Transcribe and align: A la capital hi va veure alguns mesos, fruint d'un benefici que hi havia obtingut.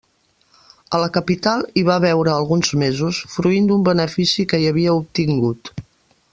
A 0.97 1.01
la 1.03 1.09
capital 1.17 1.65
hi 1.75 1.83
va 1.89 1.97
veure 2.07 2.33
alguns 2.37 2.73
mesos, 2.85 3.21
fruint 3.37 3.69
d'un 3.71 3.87
benefici 3.91 4.49
que 4.55 4.63
hi 4.65 4.69
havia 4.73 4.99
obtingut. 5.05 5.75